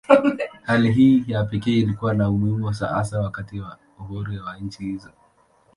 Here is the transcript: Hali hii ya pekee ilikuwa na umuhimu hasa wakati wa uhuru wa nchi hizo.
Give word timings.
Hali 0.63 0.91
hii 0.91 1.23
ya 1.27 1.43
pekee 1.43 1.77
ilikuwa 1.79 2.13
na 2.13 2.29
umuhimu 2.29 2.67
hasa 2.67 3.19
wakati 3.19 3.59
wa 3.59 3.77
uhuru 3.99 4.45
wa 4.45 4.57
nchi 4.57 4.83
hizo. 4.83 5.09